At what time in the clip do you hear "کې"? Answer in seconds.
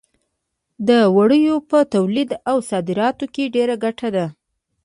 3.33-3.51